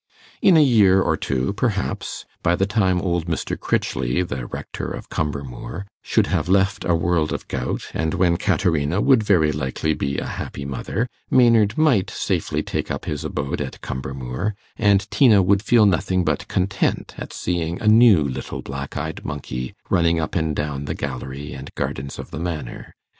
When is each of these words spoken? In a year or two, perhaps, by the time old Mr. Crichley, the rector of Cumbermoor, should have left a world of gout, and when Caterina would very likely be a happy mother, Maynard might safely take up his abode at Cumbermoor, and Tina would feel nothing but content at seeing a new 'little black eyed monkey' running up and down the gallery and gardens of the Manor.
In 0.41 0.57
a 0.57 0.63
year 0.63 0.99
or 0.99 1.15
two, 1.15 1.53
perhaps, 1.53 2.25
by 2.41 2.55
the 2.55 2.65
time 2.65 2.99
old 3.01 3.27
Mr. 3.27 3.55
Crichley, 3.55 4.23
the 4.23 4.47
rector 4.47 4.87
of 4.89 5.09
Cumbermoor, 5.09 5.85
should 6.01 6.25
have 6.25 6.49
left 6.49 6.83
a 6.83 6.95
world 6.95 7.31
of 7.31 7.47
gout, 7.47 7.83
and 7.93 8.15
when 8.15 8.37
Caterina 8.37 8.99
would 8.99 9.21
very 9.21 9.51
likely 9.51 9.93
be 9.93 10.17
a 10.17 10.25
happy 10.25 10.65
mother, 10.65 11.07
Maynard 11.29 11.77
might 11.77 12.09
safely 12.09 12.63
take 12.63 12.89
up 12.89 13.05
his 13.05 13.23
abode 13.23 13.61
at 13.61 13.79
Cumbermoor, 13.81 14.55
and 14.75 15.05
Tina 15.11 15.43
would 15.43 15.61
feel 15.61 15.85
nothing 15.85 16.23
but 16.23 16.47
content 16.47 17.13
at 17.19 17.31
seeing 17.31 17.79
a 17.79 17.87
new 17.87 18.23
'little 18.23 18.63
black 18.63 18.97
eyed 18.97 19.23
monkey' 19.23 19.75
running 19.91 20.19
up 20.19 20.33
and 20.35 20.55
down 20.55 20.85
the 20.85 20.95
gallery 20.95 21.53
and 21.53 21.69
gardens 21.75 22.17
of 22.17 22.31
the 22.31 22.39
Manor. 22.39 22.95